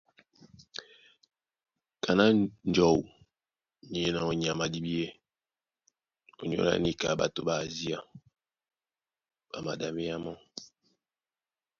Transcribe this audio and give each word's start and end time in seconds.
Kaná 2.03 2.25
njɔu 2.71 2.97
ní 3.91 3.99
enɔ́ 4.07 4.29
nyama 4.41 4.65
a 4.67 4.71
dibíɛ́, 4.73 5.09
ónyólá 6.41 6.73
níka 6.83 7.19
ɓato 7.19 7.39
ɓá 7.47 7.55
Asia 7.63 7.99
ɓá 9.49 9.57
maɗaméá 9.65 10.15
mɔ́. 10.23 10.35